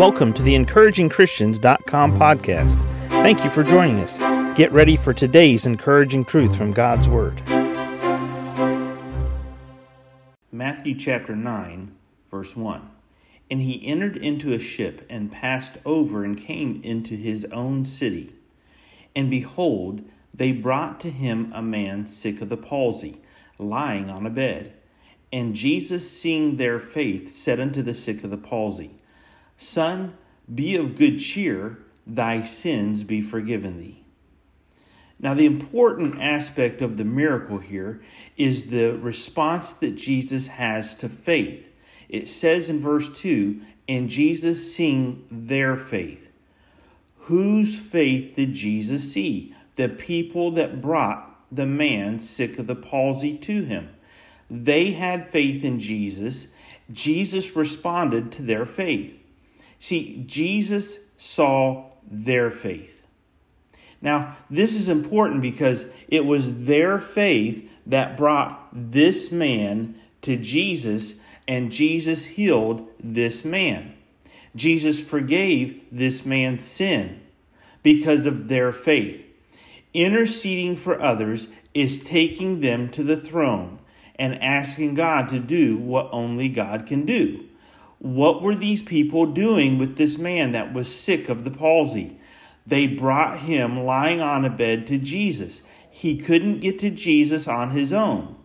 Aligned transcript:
Welcome 0.00 0.32
to 0.32 0.42
the 0.42 0.54
encouragingchristians.com 0.54 2.18
podcast. 2.18 2.76
Thank 3.10 3.44
you 3.44 3.50
for 3.50 3.62
joining 3.62 3.98
us. 3.98 4.16
Get 4.56 4.72
ready 4.72 4.96
for 4.96 5.12
today's 5.12 5.66
encouraging 5.66 6.24
truth 6.24 6.56
from 6.56 6.72
God's 6.72 7.06
Word. 7.06 7.38
Matthew 10.50 10.94
chapter 10.94 11.36
9, 11.36 11.94
verse 12.30 12.56
1. 12.56 12.90
And 13.50 13.60
he 13.60 13.86
entered 13.86 14.16
into 14.16 14.54
a 14.54 14.58
ship 14.58 15.04
and 15.10 15.30
passed 15.30 15.76
over 15.84 16.24
and 16.24 16.38
came 16.38 16.80
into 16.82 17.14
his 17.14 17.44
own 17.52 17.84
city. 17.84 18.32
And 19.14 19.28
behold, 19.28 20.08
they 20.34 20.50
brought 20.50 20.98
to 21.00 21.10
him 21.10 21.52
a 21.54 21.60
man 21.60 22.06
sick 22.06 22.40
of 22.40 22.48
the 22.48 22.56
palsy, 22.56 23.20
lying 23.58 24.08
on 24.08 24.24
a 24.24 24.30
bed. 24.30 24.72
And 25.30 25.54
Jesus, 25.54 26.10
seeing 26.10 26.56
their 26.56 26.80
faith, 26.80 27.30
said 27.30 27.60
unto 27.60 27.82
the 27.82 27.92
sick 27.92 28.24
of 28.24 28.30
the 28.30 28.38
palsy, 28.38 28.92
Son, 29.60 30.16
be 30.52 30.74
of 30.74 30.96
good 30.96 31.18
cheer, 31.18 31.78
thy 32.06 32.40
sins 32.40 33.04
be 33.04 33.20
forgiven 33.20 33.78
thee. 33.78 34.02
Now, 35.18 35.34
the 35.34 35.44
important 35.44 36.18
aspect 36.18 36.80
of 36.80 36.96
the 36.96 37.04
miracle 37.04 37.58
here 37.58 38.00
is 38.38 38.70
the 38.70 38.96
response 38.96 39.74
that 39.74 39.96
Jesus 39.96 40.46
has 40.46 40.94
to 40.94 41.10
faith. 41.10 41.70
It 42.08 42.26
says 42.26 42.70
in 42.70 42.78
verse 42.78 43.10
2 43.20 43.60
and 43.86 44.08
Jesus 44.08 44.74
seeing 44.74 45.26
their 45.30 45.76
faith. 45.76 46.32
Whose 47.24 47.78
faith 47.78 48.36
did 48.36 48.54
Jesus 48.54 49.12
see? 49.12 49.54
The 49.76 49.90
people 49.90 50.52
that 50.52 50.80
brought 50.80 51.38
the 51.52 51.66
man 51.66 52.18
sick 52.18 52.58
of 52.58 52.66
the 52.66 52.74
palsy 52.74 53.36
to 53.36 53.62
him. 53.62 53.90
They 54.50 54.92
had 54.92 55.28
faith 55.28 55.62
in 55.62 55.80
Jesus. 55.80 56.48
Jesus 56.90 57.54
responded 57.54 58.32
to 58.32 58.42
their 58.42 58.64
faith. 58.64 59.19
See, 59.80 60.22
Jesus 60.26 61.00
saw 61.16 61.90
their 62.08 62.50
faith. 62.50 63.02
Now, 64.02 64.36
this 64.48 64.76
is 64.76 64.88
important 64.88 65.42
because 65.42 65.86
it 66.06 66.24
was 66.24 66.64
their 66.64 66.98
faith 66.98 67.68
that 67.86 68.16
brought 68.16 68.68
this 68.72 69.32
man 69.32 69.96
to 70.22 70.36
Jesus, 70.36 71.16
and 71.48 71.72
Jesus 71.72 72.24
healed 72.26 72.88
this 73.02 73.44
man. 73.44 73.94
Jesus 74.54 75.02
forgave 75.02 75.80
this 75.90 76.26
man's 76.26 76.62
sin 76.62 77.20
because 77.82 78.26
of 78.26 78.48
their 78.48 78.72
faith. 78.72 79.24
Interceding 79.94 80.76
for 80.76 81.00
others 81.00 81.48
is 81.72 82.04
taking 82.04 82.60
them 82.60 82.90
to 82.90 83.02
the 83.02 83.16
throne 83.16 83.78
and 84.16 84.42
asking 84.42 84.92
God 84.92 85.28
to 85.30 85.38
do 85.38 85.78
what 85.78 86.10
only 86.12 86.50
God 86.50 86.86
can 86.86 87.06
do. 87.06 87.46
What 88.00 88.40
were 88.40 88.54
these 88.54 88.80
people 88.80 89.26
doing 89.26 89.78
with 89.78 89.96
this 89.96 90.16
man 90.16 90.52
that 90.52 90.72
was 90.72 90.92
sick 90.92 91.28
of 91.28 91.44
the 91.44 91.50
palsy? 91.50 92.18
They 92.66 92.86
brought 92.86 93.40
him 93.40 93.84
lying 93.84 94.22
on 94.22 94.46
a 94.46 94.50
bed 94.50 94.86
to 94.86 94.96
Jesus. 94.96 95.60
He 95.90 96.16
couldn't 96.16 96.60
get 96.60 96.78
to 96.78 96.88
Jesus 96.88 97.46
on 97.46 97.70
his 97.70 97.92
own. 97.92 98.36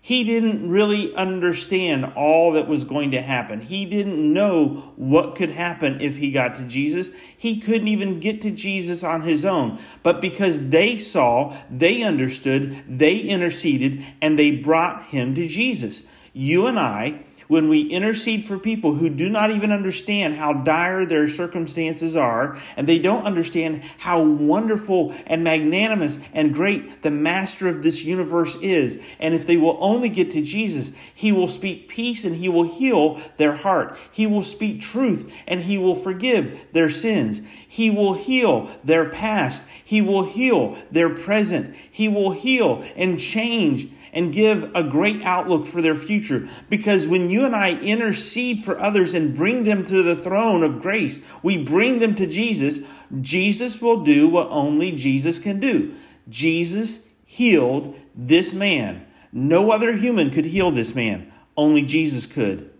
He 0.00 0.22
didn't 0.22 0.68
really 0.68 1.12
understand 1.16 2.12
all 2.16 2.52
that 2.52 2.68
was 2.68 2.84
going 2.84 3.10
to 3.12 3.20
happen. 3.20 3.60
He 3.60 3.84
didn't 3.84 4.32
know 4.32 4.92
what 4.94 5.34
could 5.34 5.50
happen 5.50 6.00
if 6.00 6.18
he 6.18 6.30
got 6.30 6.54
to 6.56 6.64
Jesus. 6.64 7.10
He 7.36 7.60
couldn't 7.60 7.88
even 7.88 8.20
get 8.20 8.40
to 8.42 8.52
Jesus 8.52 9.02
on 9.02 9.22
his 9.22 9.44
own. 9.44 9.80
But 10.04 10.20
because 10.20 10.70
they 10.70 10.96
saw, 10.96 11.56
they 11.68 12.02
understood, 12.02 12.84
they 12.88 13.18
interceded, 13.18 14.04
and 14.20 14.38
they 14.38 14.52
brought 14.52 15.06
him 15.06 15.34
to 15.34 15.48
Jesus. 15.48 16.04
You 16.32 16.66
and 16.66 16.78
I, 16.78 17.24
when 17.52 17.68
we 17.68 17.82
intercede 17.82 18.46
for 18.46 18.58
people 18.58 18.94
who 18.94 19.10
do 19.10 19.28
not 19.28 19.50
even 19.50 19.70
understand 19.70 20.34
how 20.34 20.54
dire 20.54 21.04
their 21.04 21.28
circumstances 21.28 22.16
are, 22.16 22.56
and 22.78 22.86
they 22.86 22.98
don't 22.98 23.26
understand 23.26 23.82
how 23.98 24.22
wonderful 24.22 25.14
and 25.26 25.44
magnanimous 25.44 26.18
and 26.32 26.54
great 26.54 27.02
the 27.02 27.10
master 27.10 27.68
of 27.68 27.82
this 27.82 28.04
universe 28.04 28.56
is. 28.62 28.98
And 29.20 29.34
if 29.34 29.46
they 29.46 29.58
will 29.58 29.76
only 29.80 30.08
get 30.08 30.30
to 30.30 30.40
Jesus, 30.40 30.92
he 31.14 31.30
will 31.30 31.46
speak 31.46 31.88
peace 31.88 32.24
and 32.24 32.36
he 32.36 32.48
will 32.48 32.62
heal 32.64 33.20
their 33.36 33.52
heart. 33.52 33.98
He 34.10 34.26
will 34.26 34.40
speak 34.40 34.80
truth 34.80 35.30
and 35.46 35.60
he 35.60 35.76
will 35.76 35.94
forgive 35.94 36.68
their 36.72 36.88
sins. 36.88 37.42
He 37.68 37.90
will 37.90 38.14
heal 38.14 38.70
their 38.82 39.10
past. 39.10 39.64
He 39.84 40.00
will 40.00 40.24
heal 40.24 40.78
their 40.90 41.10
present. 41.10 41.76
He 41.92 42.08
will 42.08 42.30
heal 42.30 42.82
and 42.96 43.20
change 43.20 43.88
and 44.12 44.32
give 44.32 44.70
a 44.74 44.82
great 44.82 45.22
outlook 45.22 45.64
for 45.64 45.80
their 45.80 45.94
future. 45.94 46.48
Because 46.68 47.08
when 47.08 47.30
you 47.30 47.41
and 47.44 47.54
I 47.54 47.78
intercede 47.78 48.60
for 48.64 48.78
others 48.78 49.14
and 49.14 49.34
bring 49.34 49.64
them 49.64 49.84
to 49.86 50.02
the 50.02 50.16
throne 50.16 50.62
of 50.62 50.80
grace, 50.80 51.20
we 51.42 51.56
bring 51.56 51.98
them 51.98 52.14
to 52.16 52.26
Jesus, 52.26 52.80
Jesus 53.20 53.80
will 53.80 54.02
do 54.02 54.28
what 54.28 54.48
only 54.50 54.92
Jesus 54.92 55.38
can 55.38 55.60
do. 55.60 55.94
Jesus 56.28 57.04
healed 57.24 57.96
this 58.14 58.52
man. 58.52 59.06
No 59.32 59.70
other 59.70 59.94
human 59.94 60.30
could 60.30 60.44
heal 60.46 60.70
this 60.70 60.94
man, 60.94 61.32
only 61.56 61.82
Jesus 61.82 62.26
could. 62.26 62.70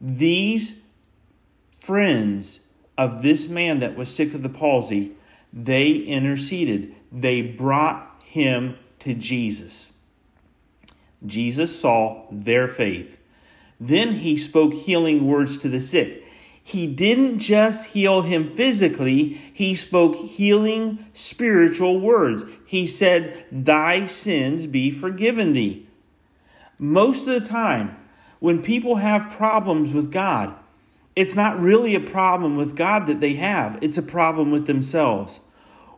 These 0.00 0.78
friends 1.72 2.60
of 2.98 3.22
this 3.22 3.48
man 3.48 3.78
that 3.78 3.96
was 3.96 4.14
sick 4.14 4.34
of 4.34 4.42
the 4.42 4.48
palsy, 4.48 5.12
they 5.52 5.92
interceded. 5.92 6.94
They 7.12 7.42
brought 7.42 8.22
him 8.24 8.76
to 9.00 9.14
Jesus. 9.14 9.92
Jesus 11.26 11.78
saw 11.78 12.22
their 12.30 12.68
faith. 12.68 13.18
Then 13.80 14.12
he 14.12 14.36
spoke 14.36 14.72
healing 14.72 15.26
words 15.26 15.58
to 15.58 15.68
the 15.68 15.80
sick. 15.80 16.24
He 16.62 16.86
didn't 16.86 17.38
just 17.38 17.90
heal 17.90 18.22
him 18.22 18.44
physically, 18.48 19.40
he 19.52 19.74
spoke 19.74 20.16
healing 20.16 21.06
spiritual 21.12 22.00
words. 22.00 22.44
He 22.66 22.86
said, 22.86 23.44
Thy 23.52 24.06
sins 24.06 24.66
be 24.66 24.90
forgiven 24.90 25.52
thee. 25.52 25.86
Most 26.78 27.28
of 27.28 27.40
the 27.40 27.48
time, 27.48 27.96
when 28.40 28.62
people 28.62 28.96
have 28.96 29.30
problems 29.36 29.94
with 29.94 30.10
God, 30.10 30.54
it's 31.14 31.36
not 31.36 31.58
really 31.58 31.94
a 31.94 32.00
problem 32.00 32.56
with 32.56 32.76
God 32.76 33.06
that 33.06 33.20
they 33.20 33.34
have, 33.34 33.78
it's 33.80 33.96
a 33.96 34.02
problem 34.02 34.50
with 34.50 34.66
themselves 34.66 35.40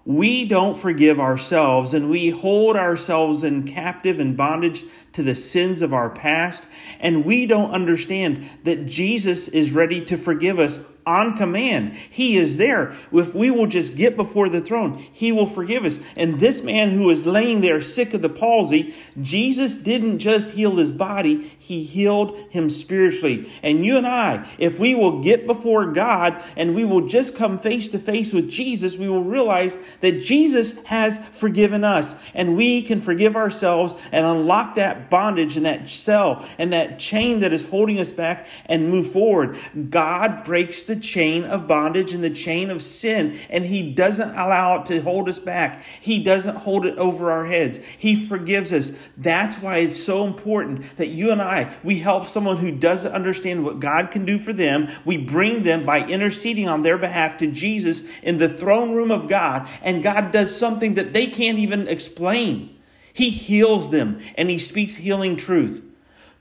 we 0.08 0.46
don't 0.46 0.74
forgive 0.74 1.20
ourselves 1.20 1.92
and 1.92 2.08
we 2.08 2.30
hold 2.30 2.78
ourselves 2.78 3.44
in 3.44 3.64
captive 3.64 4.18
and 4.18 4.38
bondage 4.38 4.82
to 5.12 5.22
the 5.22 5.34
sins 5.34 5.82
of 5.82 5.92
our 5.92 6.08
past. 6.08 6.66
And 6.98 7.26
we 7.26 7.44
don't 7.44 7.72
understand 7.72 8.48
that 8.64 8.86
Jesus 8.86 9.48
is 9.48 9.72
ready 9.72 10.02
to 10.06 10.16
forgive 10.16 10.58
us 10.58 10.78
on 11.08 11.36
command. 11.36 11.94
He 11.94 12.36
is 12.36 12.58
there. 12.58 12.94
If 13.10 13.34
we 13.34 13.50
will 13.50 13.66
just 13.66 13.96
get 13.96 14.14
before 14.14 14.48
the 14.50 14.60
throne, 14.60 14.98
He 14.98 15.32
will 15.32 15.46
forgive 15.46 15.84
us. 15.84 15.98
And 16.16 16.38
this 16.38 16.62
man 16.62 16.90
who 16.90 17.04
was 17.04 17.26
laying 17.26 17.62
there 17.62 17.80
sick 17.80 18.12
of 18.12 18.20
the 18.20 18.28
palsy, 18.28 18.94
Jesus 19.20 19.74
didn't 19.74 20.18
just 20.18 20.54
heal 20.54 20.76
his 20.76 20.92
body, 20.92 21.50
He 21.58 21.82
healed 21.82 22.36
him 22.50 22.68
spiritually. 22.68 23.50
And 23.62 23.86
you 23.86 23.96
and 23.96 24.06
I, 24.06 24.46
if 24.58 24.78
we 24.78 24.94
will 24.94 25.22
get 25.22 25.46
before 25.46 25.86
God 25.86 26.42
and 26.56 26.74
we 26.74 26.84
will 26.84 27.06
just 27.06 27.34
come 27.36 27.58
face 27.58 27.88
to 27.88 27.98
face 27.98 28.32
with 28.32 28.50
Jesus, 28.50 28.98
we 28.98 29.08
will 29.08 29.24
realize 29.24 29.78
that 30.00 30.20
Jesus 30.20 30.82
has 30.84 31.18
forgiven 31.32 31.84
us. 31.84 32.14
And 32.34 32.56
we 32.56 32.82
can 32.82 33.00
forgive 33.00 33.34
ourselves 33.34 33.94
and 34.12 34.26
unlock 34.26 34.74
that 34.74 35.08
bondage 35.08 35.56
and 35.56 35.64
that 35.64 35.88
cell 35.88 36.46
and 36.58 36.72
that 36.74 36.98
chain 36.98 37.40
that 37.40 37.52
is 37.52 37.66
holding 37.68 37.98
us 37.98 38.10
back 38.10 38.46
and 38.66 38.90
move 38.90 39.10
forward. 39.10 39.56
God 39.88 40.44
breaks 40.44 40.82
chain 40.98 41.44
of 41.44 41.68
bondage 41.68 42.12
and 42.12 42.22
the 42.22 42.30
chain 42.30 42.70
of 42.70 42.82
sin, 42.82 43.38
and 43.50 43.64
He 43.64 43.92
doesn't 43.92 44.30
allow 44.30 44.80
it 44.80 44.86
to 44.86 45.00
hold 45.00 45.28
us 45.28 45.38
back. 45.38 45.82
He 46.00 46.22
doesn't 46.22 46.56
hold 46.56 46.86
it 46.86 46.98
over 46.98 47.30
our 47.30 47.46
heads. 47.46 47.78
He 47.98 48.14
forgives 48.14 48.72
us. 48.72 48.92
That's 49.16 49.58
why 49.58 49.78
it's 49.78 50.02
so 50.02 50.26
important 50.26 50.96
that 50.96 51.08
you 51.08 51.30
and 51.30 51.40
I, 51.40 51.74
we 51.82 51.98
help 51.98 52.24
someone 52.24 52.58
who 52.58 52.70
doesn't 52.70 53.12
understand 53.12 53.64
what 53.64 53.80
God 53.80 54.10
can 54.10 54.24
do 54.24 54.38
for 54.38 54.52
them. 54.52 54.88
We 55.04 55.16
bring 55.16 55.62
them 55.62 55.86
by 55.86 56.06
interceding 56.06 56.68
on 56.68 56.82
their 56.82 56.98
behalf 56.98 57.38
to 57.38 57.46
Jesus 57.46 58.02
in 58.22 58.38
the 58.38 58.48
throne 58.48 58.94
room 58.94 59.10
of 59.10 59.28
God, 59.28 59.68
and 59.82 60.02
God 60.02 60.32
does 60.32 60.54
something 60.54 60.94
that 60.94 61.12
they 61.12 61.26
can't 61.26 61.58
even 61.58 61.88
explain. 61.88 62.74
He 63.12 63.30
heals 63.30 63.90
them 63.90 64.20
and 64.36 64.48
He 64.48 64.58
speaks 64.58 64.94
healing 64.94 65.36
truth. 65.36 65.82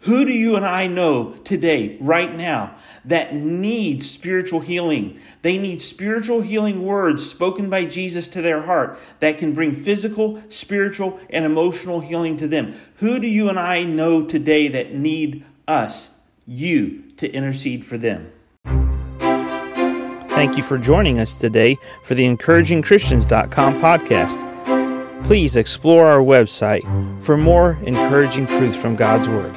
Who 0.02 0.26
do 0.26 0.32
you 0.32 0.56
and 0.56 0.66
I 0.66 0.88
know 0.88 1.34
today, 1.44 1.98
right 2.00 2.34
now, 2.34 2.76
that 3.06 3.34
needs 3.34 4.10
spiritual 4.10 4.60
healing? 4.60 5.20
They 5.42 5.58
need 5.58 5.82
spiritual 5.82 6.42
healing 6.42 6.84
words 6.84 7.28
spoken 7.28 7.70
by 7.70 7.86
Jesus 7.86 8.28
to 8.30 8.42
their 8.42 8.62
heart 8.62 9.00
that 9.20 9.38
can 9.38 9.54
bring 9.54 9.74
physical, 9.74 10.42
spiritual, 10.50 11.20
and 11.30 11.46
emotional 11.46 12.00
healing 12.00 12.38
to 12.38 12.48
them. 12.48 12.76
Who 12.98 13.20
do 13.20 13.28
you 13.28 13.50
and 13.50 13.60
I 13.60 13.84
know 13.84 14.24
today 14.24 14.68
that 14.68 14.94
need 14.94 15.44
us, 15.68 16.12
you, 16.46 17.04
to 17.18 17.30
intercede 17.32 17.84
for 17.84 17.98
them? 17.98 18.32
Thank 20.30 20.56
you 20.56 20.62
for 20.62 20.78
joining 20.78 21.20
us 21.20 21.40
today 21.40 21.76
for 22.04 22.14
the 22.14 22.24
encouragingchristians.com 22.24 23.80
podcast. 23.80 25.26
Please 25.26 25.56
explore 25.56 26.06
our 26.06 26.22
website 26.22 26.84
for 27.22 27.36
more 27.36 27.80
encouraging 27.84 28.46
truths 28.46 28.80
from 28.80 28.96
God's 28.96 29.28
Word. 29.28 29.57